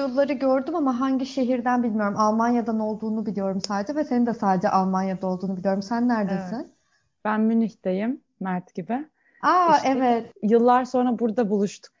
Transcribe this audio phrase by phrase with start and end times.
[0.00, 2.14] Videoları gördüm ama hangi şehirden bilmiyorum.
[2.16, 5.82] Almanya'dan olduğunu biliyorum sadece ve senin de sadece Almanya'da olduğunu biliyorum.
[5.82, 6.56] Sen neredesin?
[6.56, 6.66] Evet.
[7.24, 9.08] Ben Münih'teyim, Mert gibi.
[9.42, 10.32] Aa İşte evet.
[10.42, 11.92] yıllar sonra burada buluştuk.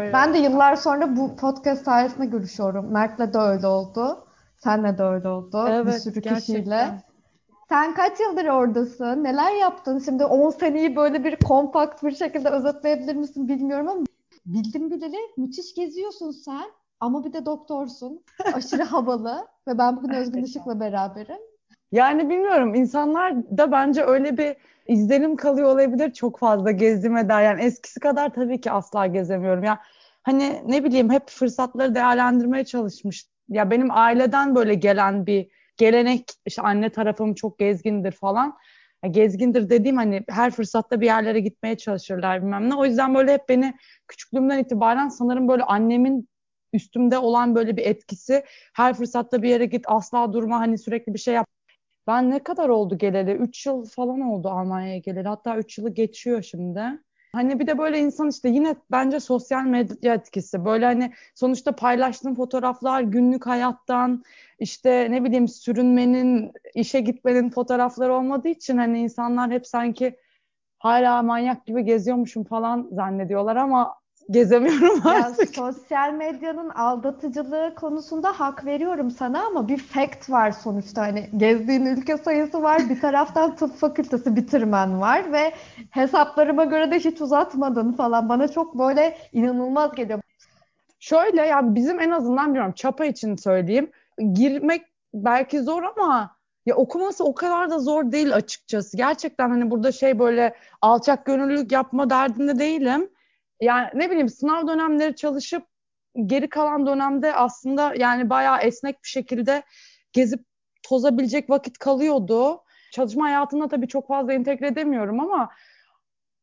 [0.00, 2.92] Ben de yıllar sonra bu podcast sayesinde görüşüyorum.
[2.92, 4.26] Mert'le de öyle oldu.
[4.56, 5.64] Senle de öyle oldu.
[5.66, 6.58] Bir Evet, sürü kişiyle.
[6.58, 7.02] gerçekten.
[7.68, 9.24] Sen kaç yıldır oradasın?
[9.24, 9.98] Neler yaptın?
[9.98, 14.04] Şimdi 10 seneyi böyle bir kompakt bir şekilde özetleyebilir misin bilmiyorum ama
[14.46, 16.64] bildim bileli müthiş geziyorsun sen.
[17.00, 18.24] Ama bir de doktorsun.
[18.54, 21.38] Aşırı havalı ve ben bugün Özgün Işık'la beraberim.
[21.92, 24.56] Yani bilmiyorum insanlar da bence öyle bir
[24.88, 27.44] izlenim kalıyor olabilir çok fazla gezdiğime dair.
[27.44, 29.64] Yani eskisi kadar tabii ki asla gezemiyorum.
[29.64, 29.78] Ya
[30.22, 33.26] hani ne bileyim hep fırsatları değerlendirmeye çalışmış.
[33.48, 38.56] Ya benim aileden böyle gelen bir gelenek işte anne tarafım çok gezgindir falan.
[39.04, 42.74] Ya gezgindir dediğim hani her fırsatta bir yerlere gitmeye çalışırlar bilmem ne.
[42.74, 43.74] O yüzden böyle hep beni
[44.08, 46.28] küçüklüğümden itibaren sanırım böyle annemin
[46.72, 48.44] üstümde olan böyle bir etkisi.
[48.74, 51.46] Her fırsatta bir yere git asla durma hani sürekli bir şey yap.
[52.06, 53.32] Ben ne kadar oldu geleli?
[53.32, 55.28] 3 yıl falan oldu Almanya'ya geleli.
[55.28, 56.82] Hatta 3 yılı geçiyor şimdi.
[57.32, 60.64] Hani bir de böyle insan işte yine bence sosyal medya etkisi.
[60.64, 64.24] Böyle hani sonuçta paylaştığım fotoğraflar günlük hayattan
[64.58, 70.16] işte ne bileyim sürünmenin, işe gitmenin fotoğrafları olmadığı için hani insanlar hep sanki
[70.78, 73.94] hala manyak gibi geziyormuşum falan zannediyorlar ama
[74.30, 75.54] gezemiyorum Ya artık.
[75.54, 81.02] sosyal medyanın aldatıcılığı konusunda hak veriyorum sana ama bir fact var sonuçta.
[81.02, 82.88] Hani gezdiğin ülke sayısı var.
[82.88, 85.52] Bir taraftan tıp fakültesi bitirmen var ve
[85.90, 88.28] hesaplarıma göre de hiç uzatmadın falan.
[88.28, 90.20] Bana çok böyle inanılmaz geliyor.
[90.98, 93.90] Şöyle yani bizim en azından bilmiyorum çapa için söyleyeyim.
[94.32, 94.82] Girmek
[95.14, 96.36] belki zor ama
[96.66, 98.96] ya okuması o kadar da zor değil açıkçası.
[98.96, 103.08] Gerçekten hani burada şey böyle alçak gönüllülük yapma derdinde değilim.
[103.60, 105.66] Yani ne bileyim sınav dönemleri çalışıp
[106.26, 109.62] geri kalan dönemde aslında yani bayağı esnek bir şekilde
[110.12, 110.44] gezip
[110.82, 112.62] tozabilecek vakit kalıyordu.
[112.92, 115.50] Çalışma hayatına tabii çok fazla entegre edemiyorum ama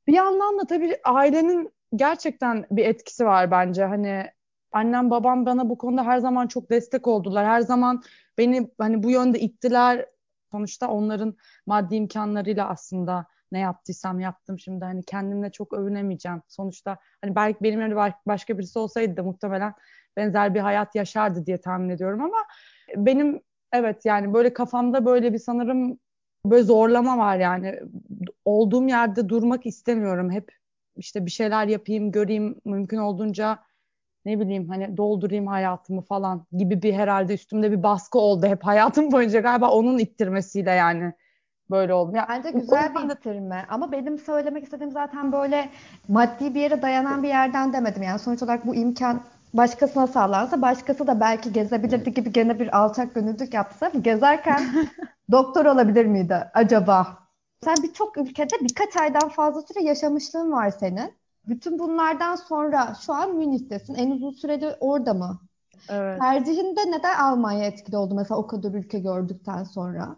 [0.07, 3.83] bir yandan da tabii ailenin gerçekten bir etkisi var bence.
[3.83, 4.25] Hani
[4.71, 7.45] annem babam bana bu konuda her zaman çok destek oldular.
[7.45, 8.03] Her zaman
[8.37, 10.05] beni hani bu yönde ittiler.
[10.51, 11.35] Sonuçta onların
[11.65, 16.41] maddi imkanlarıyla aslında ne yaptıysam yaptım şimdi hani kendimle çok övünemeyeceğim.
[16.47, 19.73] Sonuçta hani belki benim yerimde baş- başka birisi olsaydı da muhtemelen
[20.17, 22.37] benzer bir hayat yaşardı diye tahmin ediyorum ama
[22.95, 23.41] benim
[23.73, 25.99] evet yani böyle kafamda böyle bir sanırım
[26.45, 27.79] böyle zorlama var yani
[28.45, 30.31] olduğum yerde durmak istemiyorum.
[30.31, 30.51] Hep
[30.97, 33.59] işte bir şeyler yapayım, göreyim, mümkün olduğunca
[34.25, 39.11] ne bileyim hani doldurayım hayatımı falan gibi bir herhalde üstümde bir baskı oldu hep hayatım
[39.11, 41.13] boyunca galiba onun ittirmesiyle yani
[41.71, 42.15] böyle oldum.
[42.15, 45.69] Ya Bence güzel bir ittirme ama benim söylemek istediğim zaten böyle
[46.07, 48.03] maddi bir yere dayanan bir yerden demedim.
[48.03, 49.21] Yani sonuç olarak bu imkan
[49.53, 54.69] başkasına sağlansa başkası da belki gezebilirdi gibi gene bir alçak gönüllülük yapsa gezerken
[55.31, 57.23] doktor olabilir miydi acaba?
[57.63, 61.13] Sen birçok ülkede birkaç aydan fazla süre yaşamışlığın var senin.
[61.47, 63.95] Bütün bunlardan sonra şu an Münih'tesin.
[63.95, 65.41] En uzun süreli orada mı?
[65.87, 66.23] evet.
[66.23, 70.17] Tercihinde neden Almanya etkili oldu mesela o kadar ülke gördükten sonra?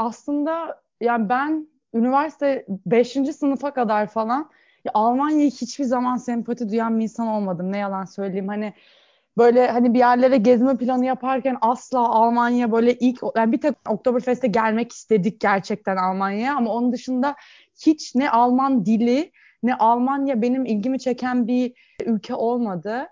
[0.00, 4.50] Aslında yani ben üniversite beşinci sınıfa kadar falan
[4.84, 7.72] ya Almanya'ya hiçbir zaman sempati duyan bir insan olmadım.
[7.72, 8.48] Ne yalan söyleyeyim.
[8.48, 8.74] Hani
[9.38, 14.48] böyle hani bir yerlere gezme planı yaparken asla Almanya böyle ilk yani bir tek Oktoberfest'e
[14.48, 17.34] gelmek istedik gerçekten Almanya'ya ama onun dışında
[17.86, 19.32] hiç ne Alman dili
[19.62, 21.72] ne Almanya benim ilgimi çeken bir
[22.06, 23.06] ülke olmadı.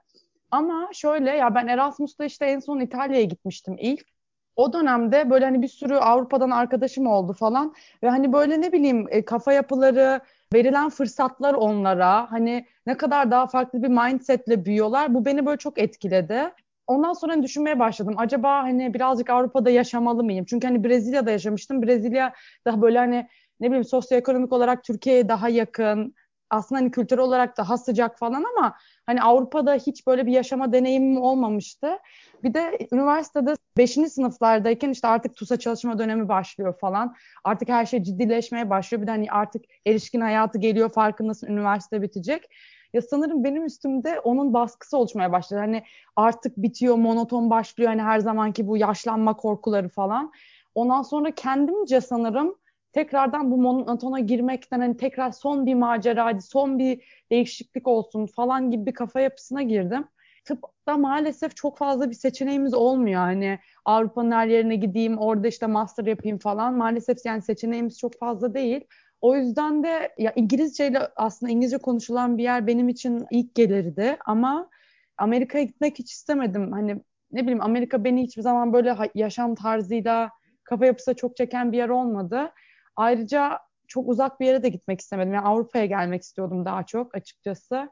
[0.51, 4.18] Ama şöyle ya ben Erasmus'ta işte en son İtalya'ya gitmiştim ilk.
[4.59, 9.07] O dönemde böyle hani bir sürü Avrupa'dan arkadaşım oldu falan ve hani böyle ne bileyim
[9.11, 10.21] e, kafa yapıları,
[10.55, 15.15] verilen fırsatlar onlara hani ne kadar daha farklı bir mindsetle büyüyorlar.
[15.15, 16.53] Bu beni böyle çok etkiledi.
[16.87, 18.15] Ondan sonra hani düşünmeye başladım.
[18.17, 20.45] Acaba hani birazcık Avrupa'da yaşamalı mıyım?
[20.45, 21.83] Çünkü hani Brezilya'da yaşamıştım.
[21.83, 22.33] Brezilya
[22.65, 23.29] daha böyle hani
[23.61, 26.15] ne bileyim sosyoekonomik olarak Türkiye'ye daha yakın.
[26.51, 31.23] Aslında hani kültürel olarak daha sıcak falan ama hani Avrupa'da hiç böyle bir yaşama deneyimim
[31.23, 31.99] olmamıştı.
[32.43, 37.17] Bir de üniversitede beşinci sınıflardayken işte artık TUS'a çalışma dönemi başlıyor falan.
[37.45, 39.03] Artık her şey ciddileşmeye başlıyor.
[39.03, 42.51] Bir de hani artık erişkin hayatı geliyor farkındasın üniversite bitecek.
[42.93, 45.61] Ya sanırım benim üstümde onun baskısı oluşmaya başladı.
[45.61, 45.83] Hani
[46.17, 47.91] artık bitiyor, monoton başlıyor.
[47.91, 50.33] Hani her zamanki bu yaşlanma korkuları falan.
[50.75, 52.55] Ondan sonra kendimce sanırım
[52.93, 58.71] tekrardan bu monotona girmekten hani tekrar son bir macera, hadi son bir değişiklik olsun falan
[58.71, 60.05] gibi bir kafa yapısına girdim
[60.49, 63.21] tıpta maalesef çok fazla bir seçeneğimiz olmuyor.
[63.21, 66.75] Hani Avrupa'nın her yerine gideyim, orada işte master yapayım falan.
[66.75, 68.81] Maalesef yani seçeneğimiz çok fazla değil.
[69.21, 74.71] O yüzden de ya İngilizceyle aslında İngilizce konuşulan bir yer benim için ilk gelirdi ama
[75.19, 76.73] Amerika'ya gitmek hiç istemedim.
[76.73, 76.97] Hani
[77.33, 80.31] ne bileyim Amerika beni hiçbir zaman böyle yaşam tarzıyla
[80.65, 82.53] kafa yapısı çok çeken bir yer olmadı.
[82.99, 83.59] Ayrıca
[83.89, 85.35] çok uzak bir yere de gitmek istemedim.
[85.35, 87.91] Yani Avrupa'ya gelmek istiyordum daha çok açıkçası.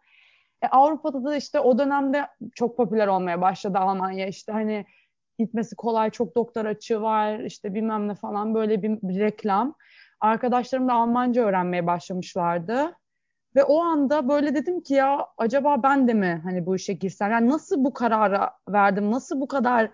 [0.63, 4.27] E, Avrupa'da da işte o dönemde çok popüler olmaya başladı Almanya.
[4.27, 4.87] İşte hani
[5.39, 9.75] gitmesi kolay, çok doktor açığı var, işte bilmem ne falan böyle bir, bir reklam.
[10.21, 12.97] Arkadaşlarım da Almanca öğrenmeye başlamışlardı.
[13.57, 17.31] Ve o anda böyle dedim ki ya acaba ben de mi hani bu işe girsem?
[17.31, 19.11] Yani nasıl bu karara verdim?
[19.11, 19.91] Nasıl bu kadar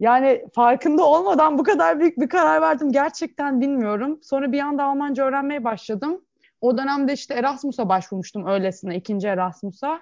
[0.00, 4.18] yani farkında olmadan bu kadar büyük bir karar verdim gerçekten bilmiyorum.
[4.22, 6.24] Sonra bir anda Almanca öğrenmeye başladım.
[6.60, 10.00] O dönemde işte Erasmus'a başvurmuştum öylesine, ikinci Erasmus'a.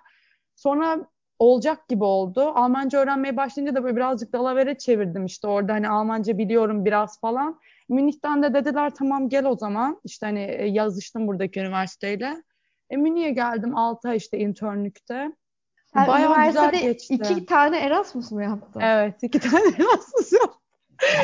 [0.56, 0.98] Sonra
[1.38, 2.40] olacak gibi oldu.
[2.40, 7.60] Almanca öğrenmeye başlayınca da böyle birazcık dalavere çevirdim işte orada hani Almanca biliyorum biraz falan.
[7.88, 10.00] Münih'ten de dediler tamam gel o zaman.
[10.04, 12.42] İşte hani e, yazıştım buradaki üniversiteyle.
[12.90, 15.32] E, Münih'e geldim 6 ay işte internlükte.
[15.94, 17.14] Sen Bayağı güzel geçti.
[17.14, 18.80] iki tane Erasmus mu yaptın?
[18.80, 20.60] Evet iki tane Erasmus yaptım.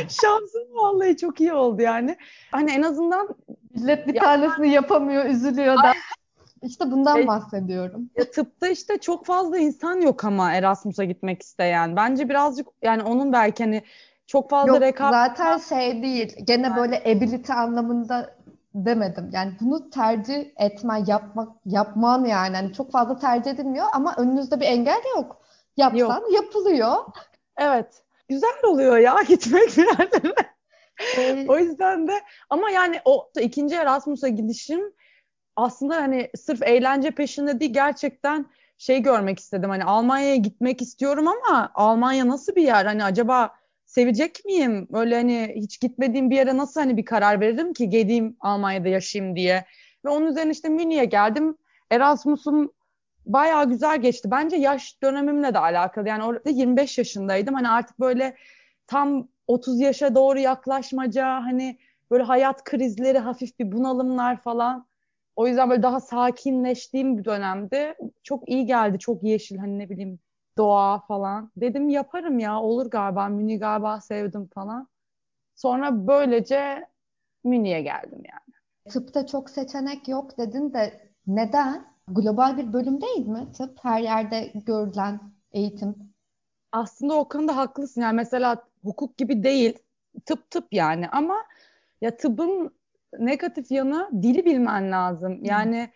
[0.09, 2.17] Şansım vallahi çok iyi oldu yani.
[2.51, 3.29] Hani en azından
[3.75, 5.93] millet bir ya, tanesini yapamıyor, üzülüyor da.
[6.63, 8.11] İşte bundan e, bahsediyorum.
[8.17, 11.97] Ya tıpta işte çok fazla insan yok ama Erasmus'a gitmek isteyen.
[11.97, 13.83] Bence birazcık yani onun belki hani
[14.27, 15.13] çok fazla yok, rekabet.
[15.13, 16.37] Zaten şey değil.
[16.45, 16.77] Gene yani.
[16.77, 18.37] böyle ability anlamında
[18.75, 19.31] demedim.
[19.33, 22.57] Yani bunu tercih etmen, yapmak, yapman yani.
[22.57, 25.43] yani çok fazla tercih edilmiyor ama önünüzde bir engel yok.
[25.77, 26.33] Yapsan yok.
[26.33, 26.97] yapılıyor.
[27.57, 28.03] Evet.
[28.29, 30.51] Güzel oluyor ya gitmek bir yerlere.
[31.19, 32.21] Ee, o yüzden de
[32.51, 34.81] ama yani o ikinci Erasmus'a gidişim
[35.57, 38.47] aslında hani sırf eğlence peşinde değil gerçekten
[38.79, 39.71] şey görmek istedim.
[39.71, 42.87] Hani Almanya'ya gitmek istiyorum ama Almanya nasıl bir yer?
[42.87, 43.55] Hani acaba
[43.91, 44.89] sevecek miyim?
[44.93, 49.37] Öyle hani hiç gitmediğim bir yere nasıl hani bir karar veririm ki geleyim Almanya'da yaşayayım
[49.37, 49.65] diye.
[50.05, 51.57] Ve onun üzerine işte Münih'e geldim.
[51.91, 52.73] Erasmus'um
[53.27, 54.31] bayağı güzel geçti.
[54.31, 56.09] Bence yaş dönemimle de alakalı.
[56.09, 57.55] Yani orada 25 yaşındaydım.
[57.55, 58.37] Hani artık böyle
[58.87, 61.79] tam 30 yaşa doğru yaklaşmaca hani
[62.11, 64.87] böyle hayat krizleri, hafif bir bunalımlar falan.
[65.37, 68.99] O yüzden böyle daha sakinleştiğim bir dönemde çok iyi geldi.
[68.99, 70.19] Çok yeşil hani ne bileyim
[70.61, 71.51] doğa falan.
[71.57, 74.89] Dedim yaparım ya olur galiba Münih galiba sevdim falan.
[75.55, 76.87] Sonra böylece
[77.45, 78.57] Münih'e geldim yani.
[78.89, 81.85] Tıpta çok seçenek yok dedin de neden?
[82.09, 83.79] Global bir bölüm değil mi tıp?
[83.83, 85.21] Her yerde görülen
[85.53, 85.95] eğitim.
[86.73, 88.01] Aslında o konuda haklısın.
[88.01, 89.79] Yani mesela hukuk gibi değil.
[90.27, 91.37] Tıp tıp yani ama
[92.01, 92.75] ya tıbbın
[93.19, 95.45] negatif yanı dili bilmen lazım.
[95.45, 95.91] Yani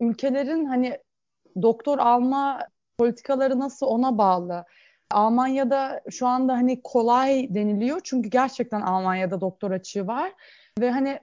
[0.00, 0.98] ülkelerin hani
[1.62, 2.60] doktor alma
[2.98, 4.64] politikaları nasıl ona bağlı.
[5.10, 10.32] Almanya'da şu anda hani kolay deniliyor çünkü gerçekten Almanya'da doktor açığı var
[10.78, 11.20] ve hani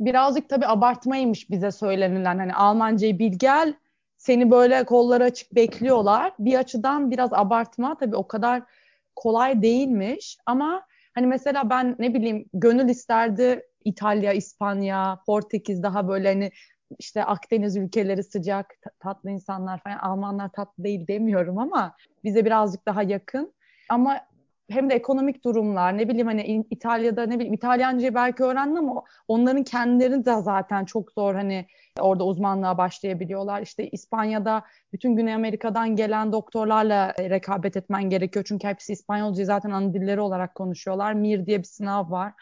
[0.00, 3.74] birazcık tabii abartmaymış bize söylenilen hani Almancayı bil gel
[4.16, 6.32] seni böyle kolları açık bekliyorlar.
[6.38, 8.62] Bir açıdan biraz abartma tabii o kadar
[9.16, 16.28] kolay değilmiş ama hani mesela ben ne bileyim gönül isterdi İtalya, İspanya, Portekiz daha böyle
[16.28, 16.50] hani
[16.98, 19.98] işte Akdeniz ülkeleri sıcak, tatlı insanlar falan.
[19.98, 23.52] Almanlar tatlı değil demiyorum ama bize birazcık daha yakın.
[23.88, 24.20] Ama
[24.70, 29.64] hem de ekonomik durumlar ne bileyim hani İtalya'da ne bileyim İtalyancayı belki öğrendim ama onların
[29.64, 31.66] kendileri de zaten çok zor hani
[32.00, 33.62] orada uzmanlığa başlayabiliyorlar.
[33.62, 34.62] İşte İspanya'da
[34.92, 38.44] bütün Güney Amerika'dan gelen doktorlarla rekabet etmen gerekiyor.
[38.48, 41.12] Çünkü hepsi İspanyolcayı zaten ana dilleri olarak konuşuyorlar.
[41.12, 42.32] MIR diye bir sınav var.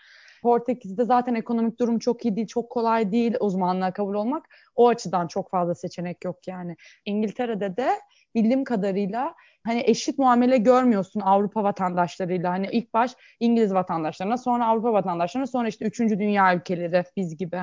[0.43, 4.49] Portekiz'de zaten ekonomik durum çok iyi değil, çok kolay değil uzmanlığa kabul olmak.
[4.75, 6.77] O açıdan çok fazla seçenek yok yani.
[7.05, 7.91] İngiltere'de de
[8.35, 9.35] bildiğim kadarıyla
[9.65, 12.51] hani eşit muamele görmüyorsun Avrupa vatandaşlarıyla.
[12.51, 17.61] Hani ilk baş İngiliz vatandaşlarına, sonra Avrupa vatandaşlarına, sonra işte üçüncü dünya ülkeleri biz gibi.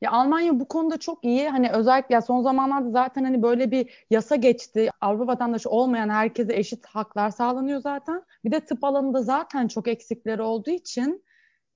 [0.00, 1.48] Ya Almanya bu konuda çok iyi.
[1.48, 4.90] Hani özellikle son zamanlarda zaten hani böyle bir yasa geçti.
[5.00, 8.22] Avrupa vatandaşı olmayan herkese eşit haklar sağlanıyor zaten.
[8.44, 11.23] Bir de tıp alanında zaten çok eksikleri olduğu için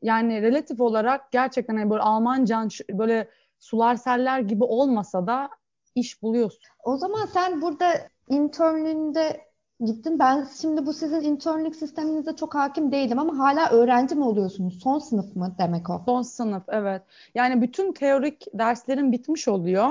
[0.03, 3.29] yani relatif olarak gerçekten hani böyle Almanca böyle
[3.59, 5.49] sular seller gibi olmasa da
[5.95, 6.61] iş buluyorsun.
[6.85, 7.95] O zaman sen burada
[8.29, 9.49] internlüğünde
[9.81, 10.19] gittin.
[10.19, 14.81] Ben şimdi bu sizin internlük sisteminize çok hakim değilim ama hala öğrenci mi oluyorsunuz?
[14.83, 16.03] Son sınıf mı demek o?
[16.07, 17.03] Son sınıf evet.
[17.35, 19.91] Yani bütün teorik derslerin bitmiş oluyor.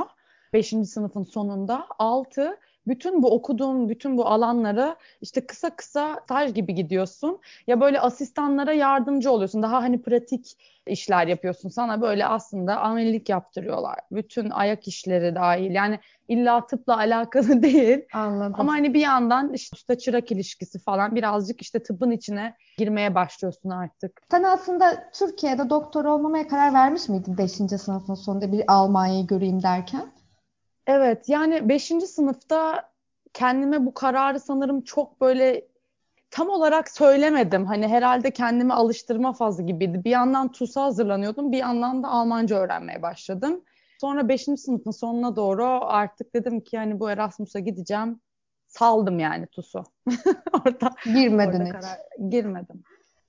[0.54, 1.88] Beşinci sınıfın sonunda.
[2.00, 7.40] Altı bütün bu okuduğun bütün bu alanları işte kısa kısa staj gibi gidiyorsun.
[7.68, 9.64] Ya böyle asistanlara yardımcı oluyorsun.
[9.64, 11.70] Daha hani pratik işler yapıyorsun.
[11.70, 14.00] Sana böyle aslında amelilik yaptırıyorlar.
[14.12, 15.72] Bütün ayak işleri dahil.
[15.72, 18.06] Yani illa tıpla alakalı değil.
[18.14, 18.56] Anladım.
[18.58, 23.70] Ama hani bir yandan işte usta çırak ilişkisi falan birazcık işte tıbbın içine girmeye başlıyorsun
[23.70, 24.22] artık.
[24.32, 27.52] Sen aslında Türkiye'de doktor olmamaya karar vermiş miydin 5.
[27.52, 30.12] sınıfın sonunda bir Almanya'yı göreyim derken?
[30.88, 31.88] Evet yani 5.
[31.88, 32.90] sınıfta
[33.34, 35.68] kendime bu kararı sanırım çok böyle
[36.32, 37.66] tam olarak söylemedim.
[37.66, 40.04] Hani herhalde kendimi alıştırma fazla gibiydi.
[40.04, 43.62] Bir yandan TUS'a hazırlanıyordum, bir yandan da Almanca öğrenmeye başladım.
[44.02, 44.44] Sonra 5.
[44.44, 48.20] sınıfın sonuna doğru artık dedim ki hani bu Erasmus'a gideceğim.
[48.68, 49.84] Saldım yani TUS'u.
[50.54, 52.84] orada girmedin orada karar, girmedim.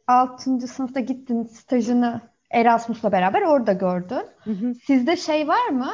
[0.06, 0.60] 6.
[0.60, 4.26] sınıfta gittin stajını Erasmus'la beraber orada gördün.
[4.44, 4.74] Hı hı.
[4.74, 5.90] Sizde şey var mı?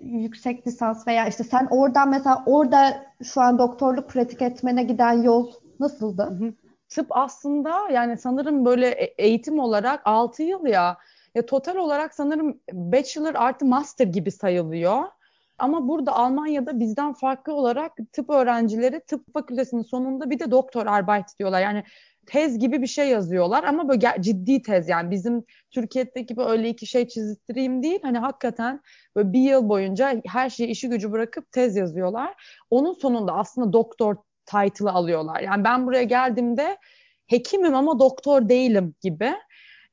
[0.00, 5.52] Yüksek lisans veya işte sen oradan mesela orada şu an doktorluk pratik etmene giden yol
[5.80, 6.22] nasıldı?
[6.22, 6.52] Hı hı.
[6.88, 10.96] Tıp aslında yani sanırım böyle e, eğitim olarak 6 yıl ya.
[11.34, 15.04] Ya total olarak sanırım bachelor artı master gibi sayılıyor.
[15.58, 21.38] Ama burada Almanya'da bizden farklı olarak tıp öğrencileri tıp fakültesinin sonunda bir de doktor arbeit
[21.38, 21.60] diyorlar.
[21.60, 21.84] Yani
[22.28, 26.86] tez gibi bir şey yazıyorlar ama böyle ciddi tez yani bizim Türkiye'deki gibi öyle iki
[26.86, 27.98] şey çizdireyim değil.
[28.02, 28.80] Hani hakikaten
[29.16, 32.34] böyle bir yıl boyunca her şeyi işi gücü bırakıp tez yazıyorlar.
[32.70, 34.16] Onun sonunda aslında doktor
[34.46, 35.40] title'ı alıyorlar.
[35.40, 36.78] Yani ben buraya geldiğimde
[37.26, 39.32] hekimim ama doktor değilim gibi.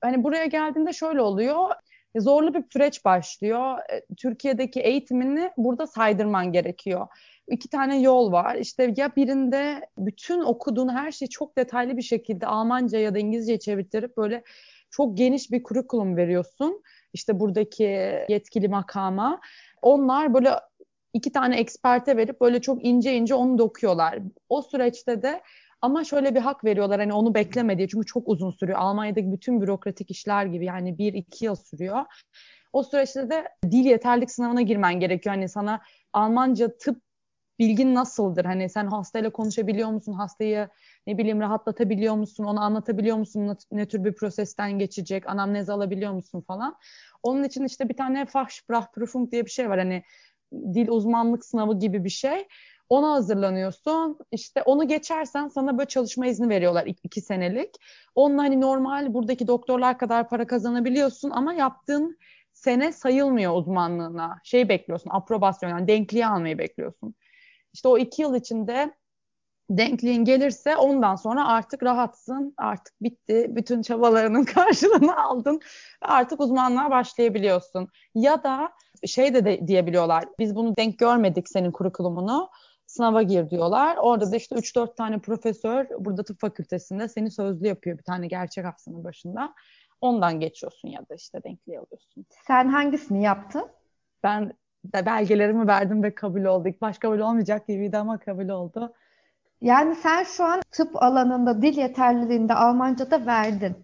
[0.02, 1.70] Hani buraya geldiğinde şöyle oluyor.
[2.16, 3.78] Zorlu bir süreç başlıyor.
[3.94, 7.08] E, Türkiye'deki eğitimini burada saydırman gerekiyor
[7.48, 8.56] iki tane yol var.
[8.56, 13.60] İşte ya birinde bütün okuduğun her şeyi çok detaylı bir şekilde Almanca ya da İngilizce
[13.60, 14.44] çevirtirip böyle
[14.92, 16.84] çok geniş bir kurikulum veriyorsun.
[17.14, 17.84] İşte buradaki
[18.30, 19.42] yetkili makama.
[19.82, 20.50] Onlar böyle
[21.14, 24.20] iki tane eksperte verip böyle çok ince ince onu dokuyorlar.
[24.50, 25.42] O süreçte de
[25.82, 28.80] ama şöyle bir hak veriyorlar hani onu bekleme diye çünkü çok uzun sürüyor.
[28.80, 32.06] Almanya'daki bütün bürokratik işler gibi yani bir iki yıl sürüyor.
[32.74, 35.36] O süreçte de dil yeterlik sınavına girmen gerekiyor.
[35.36, 35.82] Hani sana
[36.14, 37.05] Almanca tıp
[37.60, 38.46] bilgin nasıldır?
[38.46, 40.14] Hani sen hastayla konuşabiliyor musun?
[40.14, 40.70] Hastayı
[41.08, 42.44] ne bileyim rahatlatabiliyor musun?
[42.44, 43.58] Onu anlatabiliyor musun?
[43.72, 45.30] Ne tür bir prosesten geçecek?
[45.30, 46.76] Anamnez alabiliyor musun falan.
[47.24, 49.80] Onun için işte bir tane Fachsprachprüfung diye bir şey var.
[49.80, 50.04] Hani
[50.54, 52.48] dil uzmanlık sınavı gibi bir şey.
[52.90, 54.18] Ona hazırlanıyorsun.
[54.32, 57.70] İşte onu geçersen sana böyle çalışma izni veriyorlar iki senelik.
[58.16, 62.18] Onunla hani normal buradaki doktorlar kadar para kazanabiliyorsun ama yaptığın
[62.54, 64.40] sene sayılmıyor uzmanlığına.
[64.44, 67.16] Şey bekliyorsun, aprobasyon yani denkliği almayı bekliyorsun.
[67.76, 68.94] İşte o iki yıl içinde
[69.70, 75.56] denkliğin gelirse ondan sonra artık rahatsın, artık bitti, bütün çabalarının karşılığını aldın
[76.04, 77.88] ve artık uzmanlığa başlayabiliyorsun.
[78.16, 78.72] Ya da
[79.06, 82.50] şey de, de diyebiliyorlar, biz bunu denk görmedik senin kurikulumunu,
[82.88, 83.98] sınava gir diyorlar.
[83.98, 88.66] Orada da işte 3-4 tane profesör burada tıp fakültesinde seni sözlü yapıyor bir tane gerçek
[88.66, 89.54] hafsanın başında.
[90.02, 92.26] Ondan geçiyorsun ya da işte denkliği alıyorsun.
[92.48, 93.68] Sen hangisini yaptın?
[94.24, 94.54] Ben
[94.94, 96.68] belgelerimi verdim ve kabul oldu.
[96.68, 98.94] İlk baş kabul olmayacak gibiydi ama kabul oldu.
[99.62, 103.76] Yani sen şu an tıp alanında dil yeterliliğinde Almanca da verdin.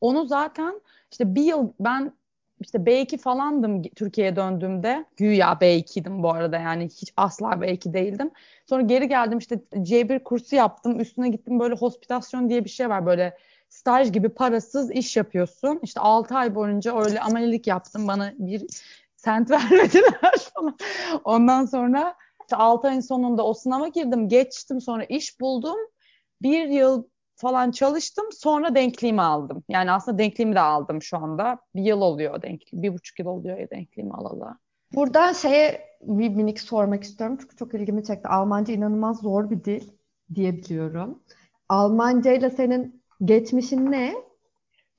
[0.00, 2.12] Onu zaten işte bir yıl ben
[2.60, 5.04] işte B2 falandım Türkiye'ye döndüğümde.
[5.16, 8.30] Güya B2'ydim bu arada yani hiç asla B2 değildim.
[8.66, 11.00] Sonra geri geldim işte C1 kursu yaptım.
[11.00, 13.36] Üstüne gittim böyle hospitasyon diye bir şey var böyle
[13.68, 15.80] staj gibi parasız iş yapıyorsun.
[15.82, 18.08] İşte 6 ay boyunca öyle amelilik yaptım.
[18.08, 18.66] Bana bir
[19.24, 20.76] sent vermediler falan.
[21.24, 24.28] Ondan sonra işte 6 ayın sonunda o sınava girdim.
[24.28, 25.76] Geçtim sonra iş buldum.
[26.42, 27.04] Bir yıl
[27.36, 28.24] falan çalıştım.
[28.32, 29.64] Sonra denkliğimi aldım.
[29.68, 31.58] Yani aslında denkliğimi de aldım şu anda.
[31.74, 32.82] Bir yıl oluyor denkliğim.
[32.82, 34.58] Bir buçuk yıl oluyor ya denkliğimi alalı.
[34.94, 37.38] Buradan şeye bir minik sormak istiyorum.
[37.40, 38.28] Çünkü çok ilgimi çekti.
[38.28, 39.88] Almanca inanılmaz zor bir dil
[40.34, 41.22] diyebiliyorum.
[41.68, 44.14] Almanca ile senin geçmişin ne?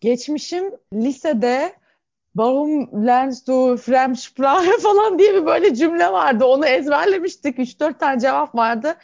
[0.02, 1.74] Geçmişim lisede
[2.34, 6.46] Warum lernst du Fremdsprache falan diye bir böyle cümle vardı.
[6.46, 7.58] Onu ezberlemiştik.
[7.58, 8.96] 3-4 tane cevap vardı.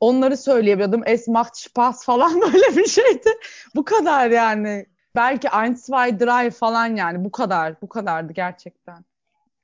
[0.00, 1.02] Onları söyleyebiliyordum.
[1.06, 3.30] Es macht Spaß falan böyle bir şeydi.
[3.74, 4.86] Bu kadar yani.
[5.16, 7.24] Belki 1, 2, 3 falan yani.
[7.24, 7.82] Bu kadar.
[7.82, 9.04] Bu kadardı gerçekten.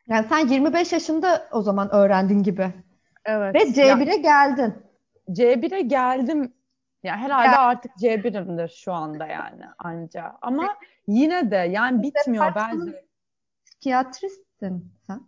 [0.08, 2.72] Yani sen 25 yaşında o zaman öğrendin gibi.
[3.24, 3.54] Evet.
[3.54, 4.74] Ve C1'e geldin.
[5.30, 6.52] C1'e geldim.
[7.02, 7.60] Yani herhalde ya.
[7.60, 10.38] artık C1'imdir şu anda yani anca.
[10.42, 10.76] Ama
[11.06, 13.04] yine de yani bitmiyor bence.
[13.64, 15.20] Psikiyatristin sen.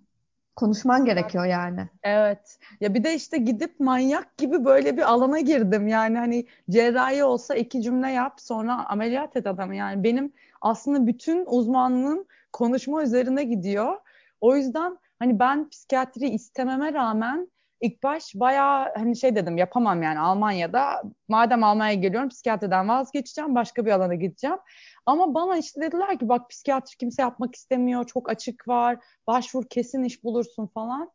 [0.57, 1.89] Konuşman gerekiyor yani.
[2.03, 2.59] Evet.
[2.81, 5.89] Ya bir de işte gidip manyak gibi böyle bir alana girdim.
[5.89, 9.77] Yani hani cerrahi olsa iki cümle yap sonra ameliyat et adamı.
[9.77, 13.97] Yani benim aslında bütün uzmanlığım konuşma üzerine gidiyor.
[14.41, 17.49] O yüzden hani ben psikiyatri istememe rağmen
[17.83, 21.03] ilk baş bayağı hani şey dedim yapamam yani Almanya'da.
[21.29, 24.59] Madem Almanya'ya geliyorum psikiyatriden vazgeçeceğim başka bir alana gideceğim.
[25.07, 28.05] Ama bana işte dediler ki bak psikiyatri kimse yapmak istemiyor.
[28.07, 28.99] Çok açık var.
[29.27, 31.11] Başvur kesin iş bulursun falan.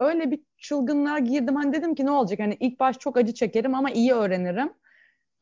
[0.00, 1.56] Öyle bir çılgınlığa girdim.
[1.56, 2.38] Hani dedim ki ne olacak?
[2.40, 4.72] Hani ilk baş çok acı çekerim ama iyi öğrenirim.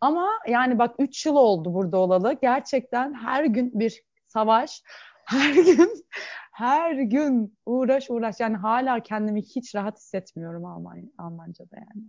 [0.01, 2.37] Ama yani bak 3 yıl oldu burada olalı.
[2.43, 4.83] Gerçekten her gün bir savaş.
[5.25, 6.05] Her gün
[6.51, 12.05] her gün uğraş uğraş yani hala kendimi hiç rahat hissetmiyorum Alman Almanca'da yani.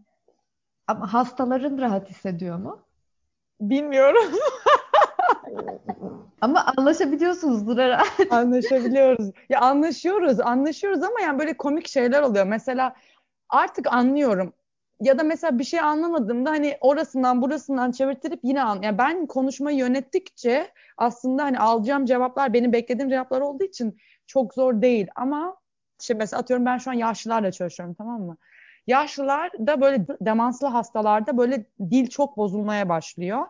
[0.88, 2.80] Ama hastaların rahat hissediyor mu?
[3.62, 4.24] Bilmiyorum.
[6.42, 8.30] Ama anlaşabiliyorsunuzdur herhalde.
[8.30, 9.32] Anlaşabiliyoruz.
[9.50, 12.46] Ya anlaşıyoruz, anlaşıyoruz ama yani böyle komik şeyler oluyor.
[12.46, 12.96] Mesela
[13.50, 14.54] artık anlıyorum.
[15.02, 18.82] Ya da mesela bir şey anlamadığımda hani orasından burasından çevirtirip yine an.
[18.82, 20.68] Yani ben konuşmayı yönettikçe
[20.98, 23.98] aslında hani alacağım cevaplar benim beklediğim cevaplar olduğu için
[24.32, 25.08] çok zor değil.
[25.16, 25.58] Ama
[26.02, 28.38] işte mesela atıyorum ben şu an yaşlılarla çalışıyorum tamam mı?
[28.88, 33.46] Yaşlılar da böyle demanslı hastalarda böyle dil çok bozulmaya başlıyor.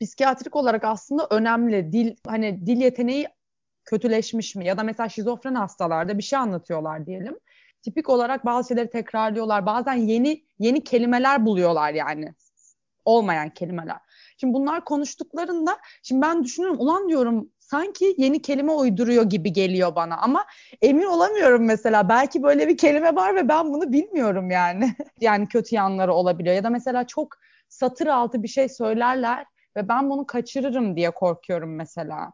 [0.00, 1.92] Psikiyatrik olarak aslında önemli.
[1.92, 3.28] Dil hani dil yeteneği
[3.84, 4.66] kötüleşmiş mi?
[4.66, 7.38] Ya da mesela şizofren hastalarda bir şey anlatıyorlar diyelim.
[7.82, 9.66] Tipik olarak bazı şeyleri tekrarlıyorlar.
[9.66, 12.34] Bazen yeni yeni kelimeler buluyorlar yani.
[13.04, 13.98] Olmayan kelimeler.
[14.36, 20.16] Şimdi bunlar konuştuklarında şimdi ben düşünüyorum ulan diyorum sanki yeni kelime uyduruyor gibi geliyor bana
[20.16, 20.44] ama
[20.82, 24.94] emin olamıyorum mesela belki böyle bir kelime var ve ben bunu bilmiyorum yani.
[25.20, 27.28] yani kötü yanları olabiliyor ya da mesela çok
[27.68, 32.32] satır altı bir şey söylerler ve ben bunu kaçırırım diye korkuyorum mesela.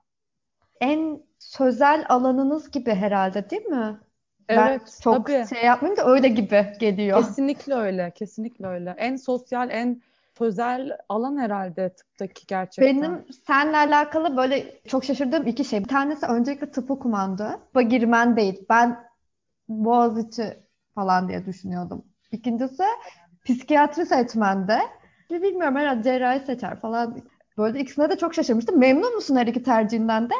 [0.81, 4.01] En sözel alanınız gibi herhalde değil mi?
[4.49, 5.47] Evet, ben çok tabii.
[5.49, 7.23] şey yapmayayım da öyle gibi geliyor.
[7.23, 8.95] Kesinlikle öyle, kesinlikle öyle.
[8.99, 10.03] En sosyal, en
[10.39, 13.03] sözel alan herhalde tıptaki gerçekten.
[13.03, 15.81] Benim seninle alakalı böyle çok şaşırdığım iki şey.
[15.81, 17.61] Bir tanesi öncelikle tıp okumandı.
[17.69, 18.67] Tıbba girmen değil.
[18.71, 19.09] Ben
[19.69, 20.57] Boğaziçi
[20.95, 22.05] falan diye düşünüyordum.
[22.33, 22.83] İkincisi
[23.45, 24.79] psikiyatri seçmende.
[25.31, 27.23] Bilmiyorum herhalde cerrahi seçer falan.
[27.59, 28.79] Böyle ikisine de çok şaşırmıştım.
[28.79, 30.35] Memnun musun her iki tercihinden de?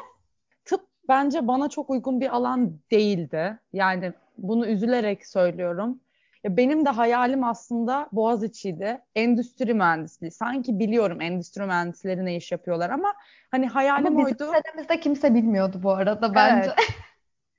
[0.65, 3.59] Tıp bence bana çok uygun bir alan değildi.
[3.73, 6.01] Yani bunu üzülerek söylüyorum.
[6.45, 9.01] Benim de hayalim aslında Boğaziçi'ydi.
[9.15, 10.31] Endüstri mühendisliği.
[10.31, 13.15] Sanki biliyorum endüstri mühendisleri ne iş yapıyorlar ama
[13.51, 14.45] hani hayalim ama oydu.
[14.45, 16.71] Ama bizim kimse bilmiyordu bu arada bence.
[16.77, 16.89] Evet.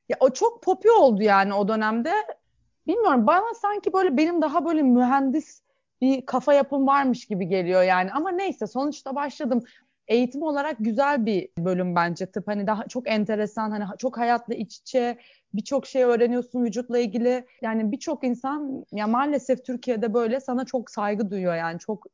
[0.10, 2.14] Ya o çok popü oldu yani o dönemde.
[2.88, 5.62] Bilmiyorum bana sanki böyle benim daha böyle mühendis
[6.02, 8.12] bir kafa yapım varmış gibi geliyor yani.
[8.12, 9.64] Ama neyse sonuçta başladım.
[10.10, 12.48] Eğitim olarak güzel bir bölüm bence tıp.
[12.48, 15.18] Hani daha çok enteresan, hani çok hayatla iç içe,
[15.54, 17.46] birçok şey öğreniyorsun vücutla ilgili.
[17.62, 22.06] Yani birçok insan ya maalesef Türkiye'de böyle sana çok saygı duyuyor yani çok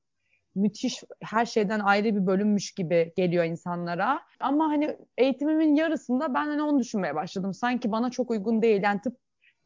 [0.56, 4.22] müthiş her şeyden ayrı bir bölünmüş gibi geliyor insanlara.
[4.40, 7.54] Ama hani eğitimimin yarısında ben hani onu düşünmeye başladım.
[7.54, 8.84] Sanki bana çok uygun değil.
[8.84, 9.18] Yani tıp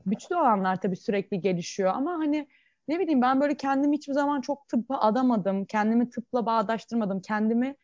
[0.05, 2.47] güçlü alanlar tabii sürekli gelişiyor ama hani
[2.87, 5.65] ne bileyim ben böyle kendimi hiçbir zaman çok tıbba adamadım.
[5.65, 7.21] Kendimi tıpla bağdaştırmadım.
[7.21, 7.75] Kendimi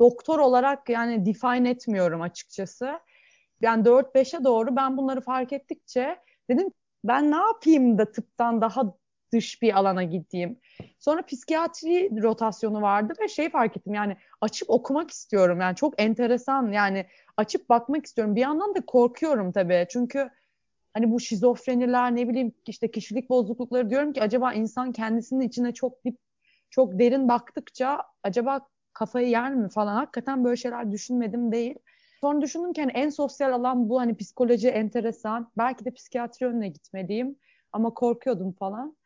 [0.00, 3.00] doktor olarak yani define etmiyorum açıkçası.
[3.60, 6.16] Yani 4-5'e doğru ben bunları fark ettikçe
[6.50, 6.68] dedim
[7.04, 8.94] ben ne yapayım da tıptan daha
[9.32, 10.60] dış bir alana gideyim.
[10.98, 15.60] Sonra psikiyatri rotasyonu vardı ve şey fark ettim yani açıp okumak istiyorum.
[15.60, 17.06] Yani çok enteresan yani
[17.36, 18.36] açıp bakmak istiyorum.
[18.36, 19.86] Bir yandan da korkuyorum tabii.
[19.90, 20.30] Çünkü
[20.94, 26.04] hani bu şizofreniler ne bileyim işte kişilik bozuklukları diyorum ki acaba insan kendisinin içine çok
[26.04, 26.18] dip
[26.70, 31.74] çok derin baktıkça acaba kafayı yer mi falan hakikaten böyle şeyler düşünmedim değil.
[32.20, 35.50] Sonra düşündüm ki hani en sosyal alan bu hani psikoloji enteresan.
[35.58, 37.36] Belki de psikiyatri yönüne gitmeliyim
[37.72, 38.96] ama korkuyordum falan.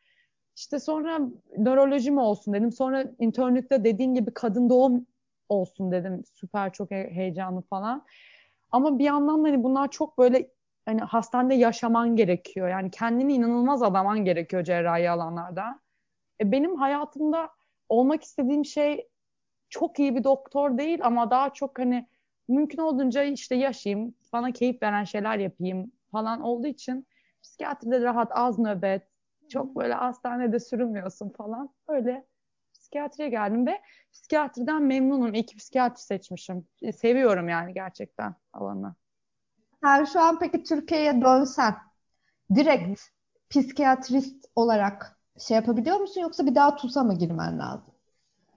[0.56, 1.20] İşte sonra
[1.58, 2.72] nöroloji mi olsun dedim.
[2.72, 5.06] Sonra internlükte dediğin gibi kadın doğum
[5.48, 6.22] olsun dedim.
[6.34, 8.06] Süper çok heyecanlı falan.
[8.72, 10.50] Ama bir yandan hani bunlar çok böyle
[10.84, 12.68] hani hastanede yaşaman gerekiyor.
[12.68, 15.80] Yani kendini inanılmaz adaman gerekiyor cerrahi alanlarda.
[16.40, 17.50] E benim hayatımda
[17.88, 19.09] olmak istediğim şey
[19.70, 22.08] çok iyi bir doktor değil ama daha çok hani
[22.48, 27.06] mümkün olduğunca işte yaşayayım, bana keyif veren şeyler yapayım falan olduğu için
[27.42, 29.02] psikiyatride rahat az nöbet,
[29.48, 31.70] çok böyle hastanede sürünmüyorsun falan.
[31.88, 32.26] Öyle
[32.74, 33.80] psikiyatriye geldim ve
[34.12, 35.34] psikiyatriden memnunum.
[35.34, 36.66] İyi ki psikiyatri seçmişim.
[36.96, 38.94] Seviyorum yani gerçekten alanı.
[39.84, 41.74] Sen şu an peki Türkiye'ye dönsen
[42.54, 43.00] direkt
[43.50, 47.89] psikiyatrist olarak şey yapabiliyor musun yoksa bir daha TUS'a mı girmen lazım?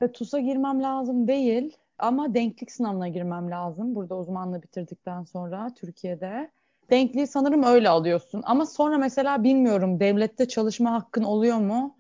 [0.03, 3.95] Ve TUS'a girmem lazım değil ama denklik sınavına girmem lazım.
[3.95, 6.51] Burada uzmanlığı bitirdikten sonra Türkiye'de.
[6.89, 8.41] Denkliği sanırım öyle alıyorsun.
[8.45, 11.97] Ama sonra mesela bilmiyorum devlette çalışma hakkın oluyor mu?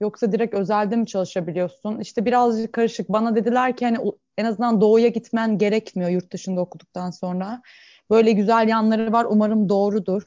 [0.00, 2.00] Yoksa direkt özelde mi çalışabiliyorsun?
[2.00, 3.08] İşte birazcık karışık.
[3.08, 3.98] Bana dediler ki hani
[4.38, 7.62] en azından doğuya gitmen gerekmiyor yurt dışında okuduktan sonra.
[8.10, 9.26] Böyle güzel yanları var.
[9.30, 10.22] Umarım doğrudur.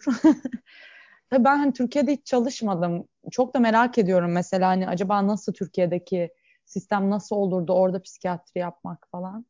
[1.30, 3.08] Tabii ben hani Türkiye'de hiç çalışmadım.
[3.32, 6.30] Çok da merak ediyorum mesela hani acaba nasıl Türkiye'deki
[6.68, 9.46] sistem nasıl olurdu orada psikiyatri yapmak falan.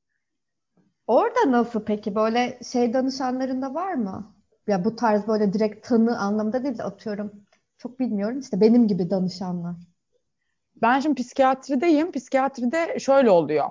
[1.08, 2.16] Orada nasıl peki?
[2.16, 4.36] Böyle şey danışanlarında var mı?
[4.68, 7.32] Ya bu tarz böyle direkt tanı anlamında değil de atıyorum.
[7.78, 9.76] Çok bilmiyorum işte benim gibi danışanlar.
[10.82, 12.12] Ben şimdi psikiyatrideyim.
[12.12, 13.70] Psikiyatride şöyle oluyor.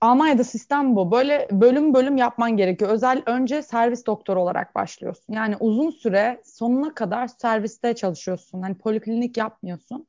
[0.00, 1.10] Almanya'da sistem bu.
[1.10, 2.90] Böyle bölüm bölüm yapman gerekiyor.
[2.90, 5.34] Özel önce servis doktoru olarak başlıyorsun.
[5.34, 8.62] Yani uzun süre sonuna kadar serviste çalışıyorsun.
[8.62, 10.06] Hani poliklinik yapmıyorsun.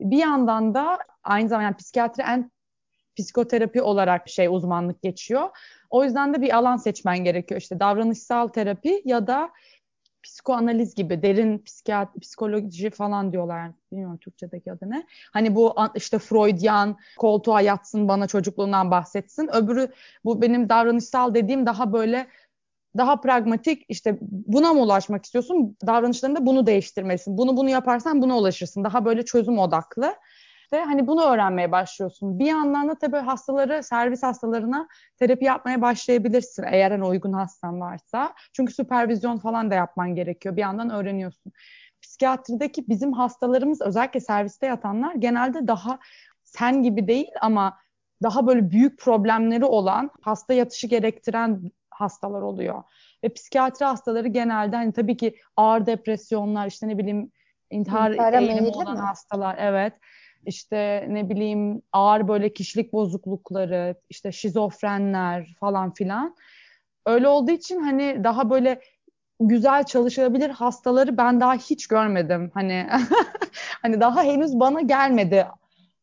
[0.00, 2.50] Bir yandan da aynı zamanda yani psikiyatri en
[3.16, 5.48] psikoterapi olarak şey uzmanlık geçiyor.
[5.90, 7.60] O yüzden de bir alan seçmen gerekiyor.
[7.60, 9.50] İşte davranışsal terapi ya da
[10.22, 13.70] psikoanaliz gibi derin psikiyatri, psikoloji falan diyorlar.
[13.92, 15.06] Bilmiyorum Türkçedeki adı ne.
[15.32, 19.56] Hani bu işte Freudian koltuğa yatsın bana çocukluğundan bahsetsin.
[19.56, 19.88] Öbürü
[20.24, 22.26] bu benim davranışsal dediğim daha böyle
[22.96, 25.76] daha pragmatik işte buna mı ulaşmak istiyorsun?
[25.86, 27.38] Davranışlarında bunu değiştirmelisin.
[27.38, 28.84] Bunu bunu yaparsan buna ulaşırsın.
[28.84, 30.14] Daha böyle çözüm odaklı
[30.72, 32.38] işte hani bunu öğrenmeye başlıyorsun.
[32.38, 38.34] Bir yandan da tabii hastaları, servis hastalarına terapi yapmaya başlayabilirsin eğer hani uygun hastan varsa.
[38.52, 40.56] Çünkü süpervizyon falan da yapman gerekiyor.
[40.56, 41.52] Bir yandan öğreniyorsun.
[42.02, 45.98] Psikiyatrideki bizim hastalarımız özellikle serviste yatanlar genelde daha
[46.44, 47.78] sen gibi değil ama
[48.22, 52.82] daha böyle büyük problemleri olan, hasta yatışı gerektiren hastalar oluyor.
[53.24, 57.32] Ve psikiyatri hastaları genelde hani tabii ki ağır depresyonlar, işte ne bileyim
[57.70, 59.00] intihar eğilimi olan mi?
[59.00, 59.92] hastalar, evet
[60.46, 66.36] işte ne bileyim ağır böyle kişilik bozuklukları, işte şizofrenler falan filan.
[67.06, 68.80] Öyle olduğu için hani daha böyle
[69.40, 72.50] güzel çalışabilir hastaları ben daha hiç görmedim.
[72.54, 72.86] Hani
[73.82, 75.46] hani daha henüz bana gelmedi.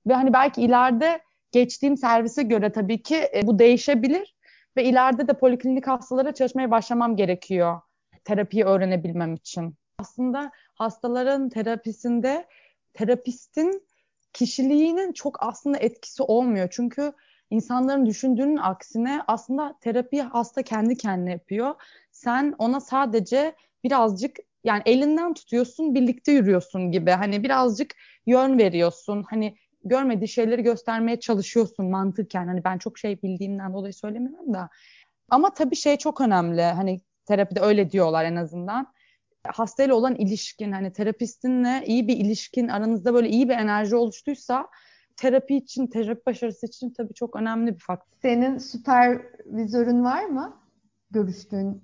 [0.07, 1.19] Ve hani belki ileride
[1.51, 4.35] geçtiğim servise göre tabii ki e, bu değişebilir
[4.77, 7.81] ve ileride de poliklinik hastalara çalışmaya başlamam gerekiyor
[8.23, 9.75] terapiyi öğrenebilmem için.
[9.99, 12.47] Aslında hastaların terapisinde
[12.93, 13.87] terapistin
[14.33, 16.67] kişiliğinin çok aslında etkisi olmuyor.
[16.71, 17.13] Çünkü
[17.49, 21.75] insanların düşündüğünün aksine aslında terapi hasta kendi kendine yapıyor.
[22.11, 27.11] Sen ona sadece birazcık yani elinden tutuyorsun, birlikte yürüyorsun gibi.
[27.11, 29.23] Hani birazcık yön veriyorsun.
[29.29, 32.47] Hani görmediği şeyleri göstermeye çalışıyorsun mantıken.
[32.47, 34.69] Hani ben çok şey bildiğimden dolayı söylemiyorum da.
[35.29, 36.61] Ama tabii şey çok önemli.
[36.61, 38.87] Hani terapide öyle diyorlar en azından
[39.47, 44.67] hastayla olan ilişkin hani terapistinle iyi bir ilişkin aranızda böyle iyi bir enerji oluştuysa
[45.15, 48.17] terapi için, terapi başarısı için tabii çok önemli bir faktör.
[48.21, 50.57] Senin süpervizörün var mı?
[51.11, 51.81] Görüştüğün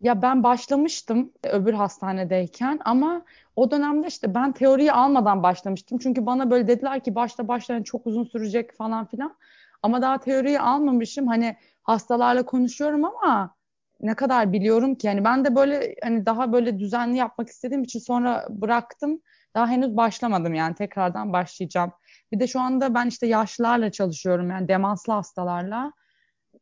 [0.00, 3.22] ya ben başlamıştım öbür hastanedeyken ama
[3.56, 5.98] o dönemde işte ben teoriyi almadan başlamıştım.
[5.98, 9.36] Çünkü bana böyle dediler ki başta başla yani çok uzun sürecek falan filan.
[9.82, 11.26] Ama daha teoriyi almamışım.
[11.26, 13.54] Hani hastalarla konuşuyorum ama
[14.00, 17.98] ne kadar biliyorum ki yani ben de böyle hani daha böyle düzenli yapmak istediğim için
[17.98, 19.20] sonra bıraktım.
[19.54, 21.92] Daha henüz başlamadım yani tekrardan başlayacağım.
[22.32, 25.92] Bir de şu anda ben işte yaşlılarla çalışıyorum yani demanslı hastalarla.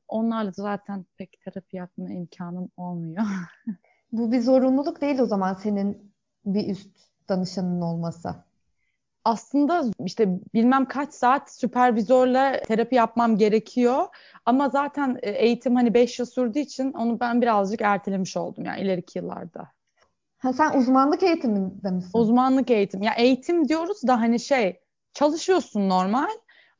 [0.08, 3.24] Onlarla zaten pek terapi yapma imkanım olmuyor.
[4.12, 6.12] Bu bir zorunluluk değil o zaman senin
[6.44, 6.90] bir üst
[7.28, 8.34] danışanın olması
[9.28, 14.06] aslında işte bilmem kaç saat süpervizörle terapi yapmam gerekiyor.
[14.46, 18.80] Ama zaten e, eğitim hani 5 yıl sürdüğü için onu ben birazcık ertelemiş oldum yani
[18.80, 19.68] ileriki yıllarda.
[20.38, 22.10] Ha sen uzmanlık eğitiminde misin?
[22.14, 23.02] Uzmanlık eğitim.
[23.02, 24.80] Ya eğitim diyoruz da hani şey
[25.12, 26.30] çalışıyorsun normal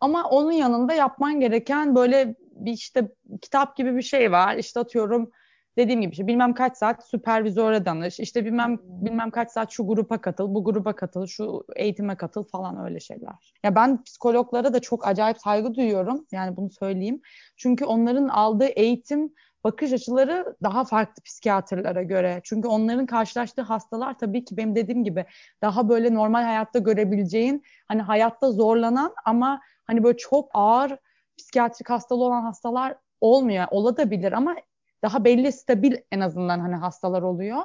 [0.01, 3.09] ama onun yanında yapman gereken böyle bir işte
[3.43, 4.57] kitap gibi bir şey var.
[4.57, 5.31] İşte atıyorum
[5.77, 10.21] dediğim gibi işte bilmem kaç saat süpervizöre danış, işte bilmem bilmem kaç saat şu grupa
[10.21, 13.53] katıl, bu gruba katıl, şu eğitime katıl falan öyle şeyler.
[13.65, 16.27] Ya ben psikologlara da çok acayip saygı duyuyorum.
[16.33, 17.21] Yani bunu söyleyeyim.
[17.57, 22.41] Çünkü onların aldığı eğitim bakış açıları daha farklı psikiyatrlara göre.
[22.45, 25.25] Çünkü onların karşılaştığı hastalar tabii ki benim dediğim gibi
[25.63, 30.97] daha böyle normal hayatta görebileceğin hani hayatta zorlanan ama hani böyle çok ağır
[31.39, 33.67] psikiyatrik hastalığı olan hastalar olmuyor.
[33.71, 34.57] Olabilir ama
[35.03, 37.63] daha belli stabil en azından hani hastalar oluyor.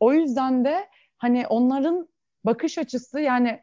[0.00, 2.08] O yüzden de hani onların
[2.44, 3.62] bakış açısı yani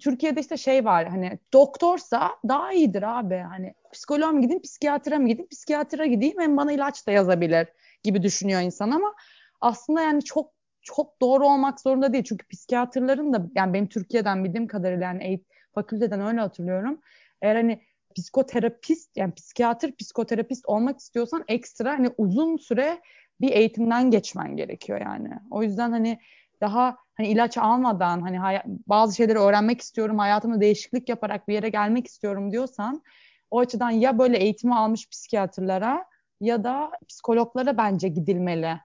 [0.00, 5.28] Türkiye'de işte şey var hani doktorsa daha iyidir abi hani psikoloğa mı gideyim psikiyatra mı
[5.28, 7.68] gideyim psikiyatra gideyim hem bana ilaç da yazabilir
[8.02, 9.14] gibi düşünüyor insan ama
[9.60, 14.66] aslında yani çok çok doğru olmak zorunda değil çünkü psikiyatrların da yani benim Türkiye'den bildiğim
[14.66, 17.00] kadarıyla yani eğit, fakülteden öyle hatırlıyorum
[17.42, 17.82] eğer hani
[18.16, 23.00] psikoterapist yani psikiyatr psikoterapist olmak istiyorsan ekstra hani uzun süre
[23.40, 25.30] bir eğitimden geçmen gerekiyor yani.
[25.50, 26.18] O yüzden hani
[26.60, 32.06] daha hani ilaç almadan hani bazı şeyleri öğrenmek istiyorum, hayatımda değişiklik yaparak bir yere gelmek
[32.06, 33.02] istiyorum diyorsan
[33.50, 36.04] o açıdan ya böyle eğitimi almış psikiyatrlara
[36.40, 38.66] ya da psikologlara bence gidilmeli.
[38.66, 38.80] Ya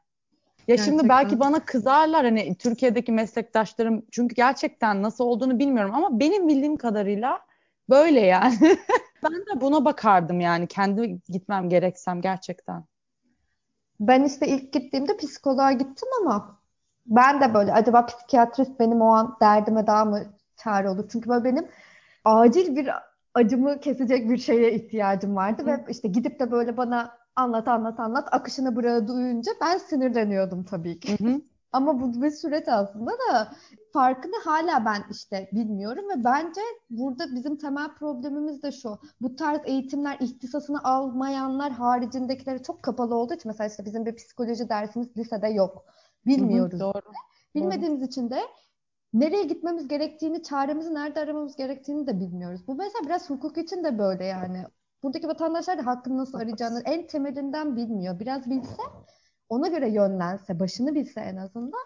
[0.68, 0.92] gerçekten.
[0.92, 6.76] şimdi belki bana kızarlar hani Türkiye'deki meslektaşlarım çünkü gerçekten nasıl olduğunu bilmiyorum ama benim bildiğim
[6.76, 7.40] kadarıyla
[7.89, 8.78] böyle yani.
[9.24, 12.86] Ben de buna bakardım yani kendi gitmem gereksem gerçekten.
[14.00, 16.60] Ben işte ilk gittiğimde psikoloğa gittim ama
[17.06, 20.24] ben de böyle acaba psikiyatrist benim o an derdime daha mı
[20.58, 21.10] çare olur?
[21.12, 21.67] Çünkü böyle benim
[22.26, 22.89] acil bir
[23.34, 28.28] acımı kesecek bir şeye ihtiyacım vardı ve işte gidip de böyle bana anlat anlat anlat
[28.32, 31.17] akışını buraya duyunca ben sinirleniyordum tabii ki.
[31.19, 31.41] Hı hı.
[31.74, 33.54] Ama bu bir süreç aslında da
[33.94, 39.00] farkını hala ben işte bilmiyorum ve bence burada bizim temel problemimiz de şu.
[39.22, 44.70] Bu tarz eğitimler ihtisasını almayanlar haricindekileri çok kapalı olduğu için mesela işte bizim bir psikoloji
[44.70, 45.86] dersimiz lisede yok.
[46.26, 46.74] Bilmiyoruz.
[46.74, 47.02] Hı hı, doğru.
[47.56, 48.40] Bilmediğimiz için de
[49.14, 52.68] nereye gitmemiz gerektiğini, çaremizi nerede aramamız gerektiğini de bilmiyoruz.
[52.68, 54.66] Bu mesela biraz hukuk için de böyle yani.
[55.04, 58.20] Buradaki vatandaşlar da hakkını nasıl arayacağını en temelinden bilmiyor.
[58.20, 58.82] Biraz bilse,
[59.50, 61.84] ona göre yönlense, başını bilse en azından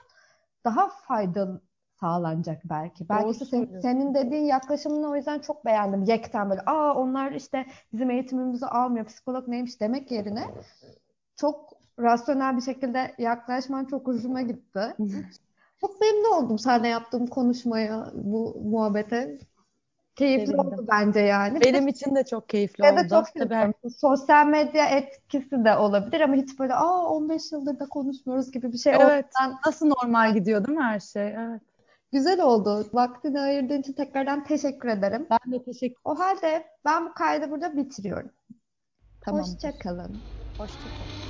[0.65, 1.61] daha faydalı
[1.99, 3.09] sağlanacak belki.
[3.09, 3.45] Belki işte
[3.81, 6.03] senin dediğin yaklaşımını o yüzden çok beğendim.
[6.03, 10.45] Yekten böyle aa onlar işte bizim eğitimimizi almıyor, psikolog neymiş demek yerine
[11.35, 14.95] çok rasyonel bir şekilde yaklaşman çok hoşuma gitti.
[15.81, 19.39] Çok memnun oldum seninle yaptığım konuşmaya, bu muhabbete.
[20.17, 20.59] Keyifli Sevindim.
[20.59, 21.61] oldu bence yani.
[21.61, 23.01] Benim için de çok keyifli oldu.
[23.09, 23.73] çok Tabii.
[23.97, 28.77] Sosyal medya etkisi de olabilir ama hiç böyle aa 15 yıldır da konuşmuyoruz gibi bir
[28.77, 29.25] şey Evet.
[29.39, 31.27] olmadan Nasıl normal gidiyor değil mi her şey?
[31.27, 31.61] Evet.
[32.11, 32.89] güzel oldu.
[32.93, 35.27] Vaktini ayırdığın için tekrardan teşekkür ederim.
[35.29, 38.31] Ben de teşekkür O halde ben bu kaydı burada bitiriyorum.
[39.21, 39.51] Tamamdır.
[39.51, 40.21] Hoşça kalın.
[40.57, 41.26] Hoşçakalın.